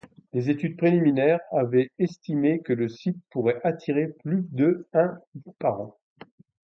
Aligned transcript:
Des 0.33 0.49
études 0.49 0.77
préliminaires 0.77 1.41
avaient 1.51 1.91
estimé 1.99 2.63
que 2.63 2.73
le 2.73 2.89
site 2.89 3.17
pourrait 3.29 3.61
attirer 3.63 4.07
plus 4.07 4.43
de 4.49 4.87
par 5.59 5.79
an. 5.79 5.95